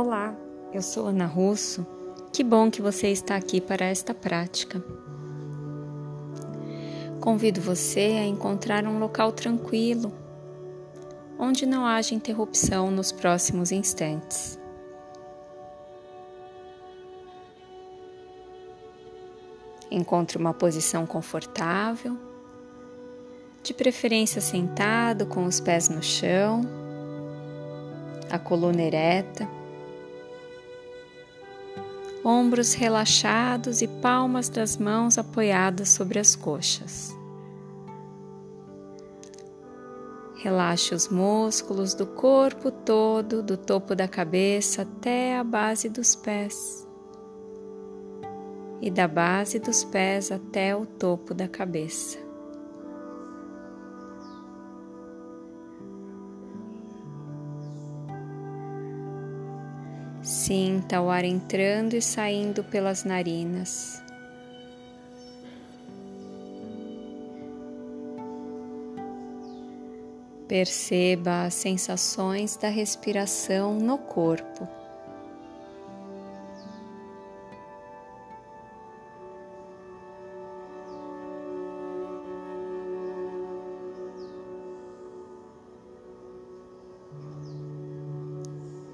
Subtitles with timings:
[0.00, 0.32] Olá,
[0.72, 1.84] eu sou Ana Russo.
[2.32, 4.80] Que bom que você está aqui para esta prática.
[7.20, 10.12] Convido você a encontrar um local tranquilo,
[11.36, 14.56] onde não haja interrupção nos próximos instantes.
[19.90, 22.16] Encontre uma posição confortável,
[23.64, 26.60] de preferência sentado com os pés no chão,
[28.30, 29.57] a coluna ereta
[32.24, 37.16] ombros relaxados e palmas das mãos apoiadas sobre as coxas.
[40.36, 46.86] Relaxe os músculos do corpo todo, do topo da cabeça até a base dos pés,
[48.80, 52.27] e da base dos pés até o topo da cabeça.
[60.48, 64.02] Sinta o ar entrando e saindo pelas narinas.
[70.48, 74.66] Perceba as sensações da respiração no corpo.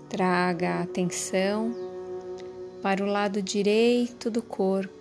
[0.09, 1.75] Traga a atenção
[2.83, 4.93] para o lado direito do corpo.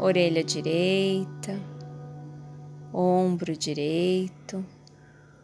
[0.00, 1.60] Orelha direita,
[2.92, 4.64] ombro direito,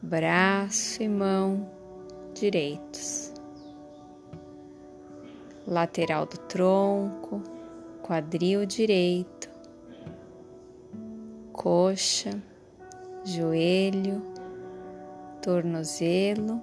[0.02, 1.70] braço e mão
[2.34, 3.32] direitos,
[5.66, 7.40] lateral do tronco,
[8.02, 9.48] quadril direito,
[11.52, 12.42] coxa
[13.24, 14.22] joelho,
[15.40, 16.60] tornozelo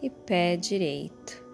[0.00, 1.44] e pé direito.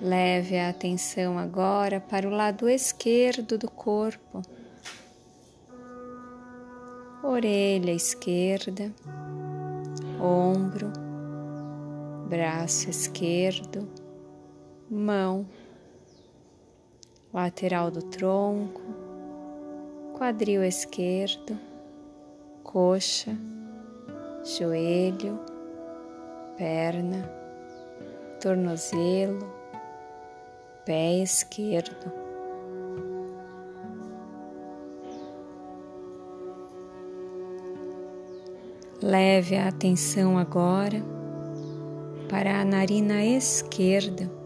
[0.00, 4.42] Leve a atenção agora para o lado esquerdo do corpo,
[7.22, 8.92] orelha esquerda,
[10.20, 10.92] ombro,
[12.28, 13.88] braço esquerdo,
[14.88, 15.46] mão
[17.32, 18.80] lateral do tronco,
[20.16, 21.58] quadril esquerdo,
[22.64, 23.36] coxa,
[24.44, 25.38] joelho,
[26.56, 27.30] perna,
[28.40, 29.52] tornozelo,
[30.84, 32.10] pé esquerdo.
[39.00, 41.00] Leve a atenção agora
[42.28, 44.37] para a narina esquerda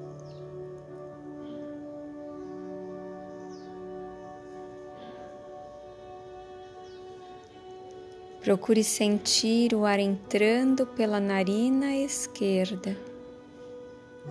[8.42, 12.96] Procure sentir o ar entrando pela narina esquerda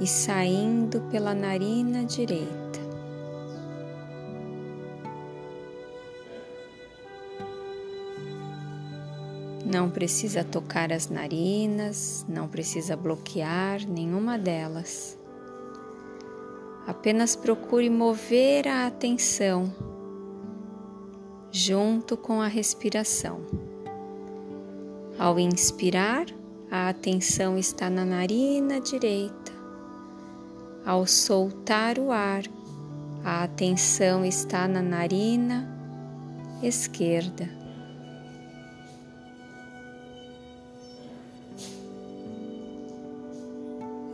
[0.01, 2.81] e saindo pela narina direita.
[9.65, 15.17] Não precisa tocar as narinas, não precisa bloquear nenhuma delas.
[16.85, 19.73] Apenas procure mover a atenção
[21.49, 23.60] junto com a respiração.
[25.21, 26.25] Ao inspirar,
[26.71, 29.51] a atenção está na narina direita.
[30.83, 32.41] Ao soltar o ar,
[33.23, 35.69] a atenção está na narina
[36.63, 37.47] esquerda.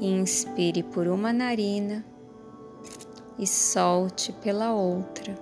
[0.02, 2.04] Inspire por uma narina
[3.40, 5.40] e solte pela outra.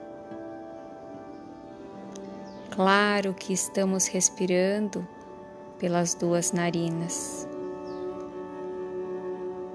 [2.70, 5.15] Claro que estamos respirando
[5.78, 7.48] pelas duas narinas.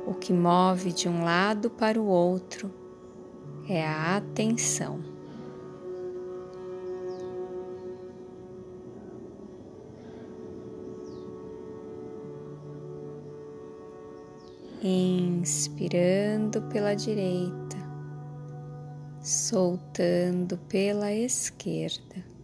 [0.06, 2.70] O que move de um lado para o outro
[3.68, 5.00] é a atenção.
[14.82, 17.76] Inspirando pela direita,
[19.20, 22.39] soltando pela esquerda.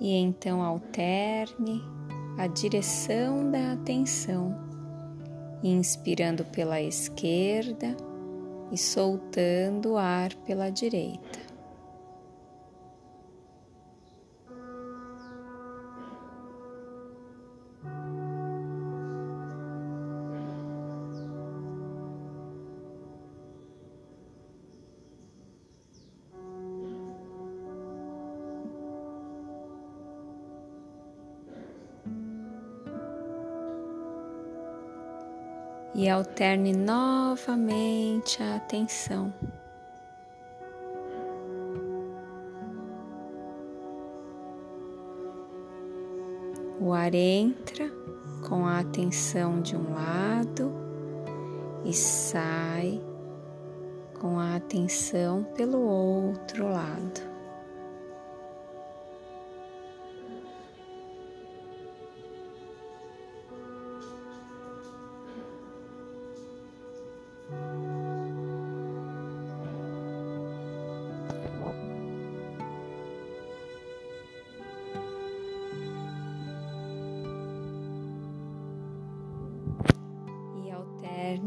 [0.00, 1.82] E então alterne
[2.38, 4.54] a direção da atenção,
[5.62, 7.96] inspirando pela esquerda
[8.70, 11.45] e soltando o ar pela direita.
[35.96, 39.32] E alterne novamente a atenção.
[46.78, 47.90] O ar entra
[48.46, 50.70] com a atenção de um lado
[51.82, 53.02] e sai
[54.20, 57.35] com a atenção pelo outro lado.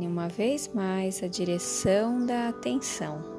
[0.08, 3.39] Uma vez mais a direção da atenção.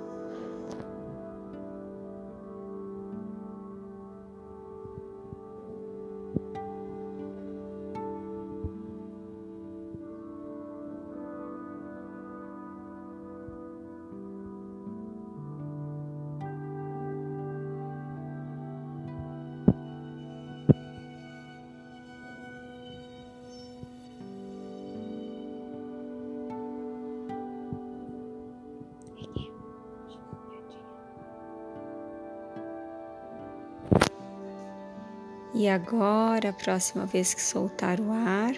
[35.61, 38.55] E agora, a próxima vez que soltar o ar,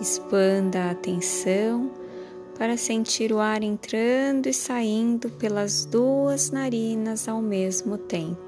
[0.00, 1.90] expanda a atenção
[2.56, 8.43] para sentir o ar entrando e saindo pelas duas narinas ao mesmo tempo.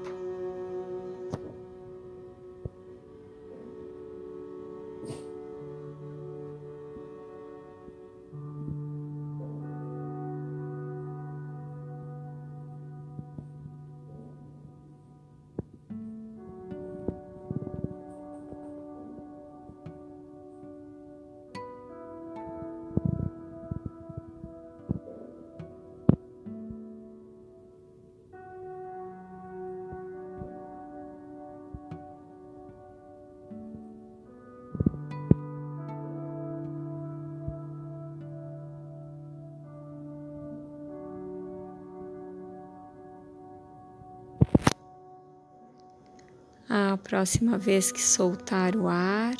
[46.69, 49.35] A próxima vez que soltar o ar,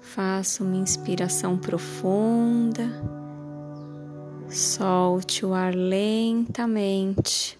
[0.00, 2.88] faça uma inspiração profunda,
[4.48, 7.58] solte o ar lentamente.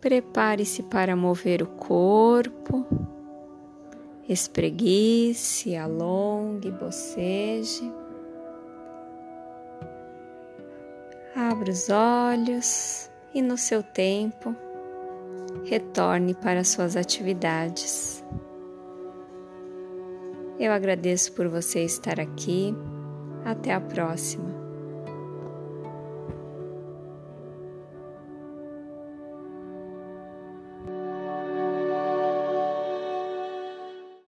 [0.00, 2.84] Prepare-se para mover o corpo,
[4.28, 7.92] espreguice, alongue, boceje.
[11.36, 14.65] Abra os olhos e, no seu tempo,
[15.66, 18.24] retorne para suas atividades.
[20.58, 22.74] Eu agradeço por você estar aqui.
[23.44, 24.65] Até a próxima.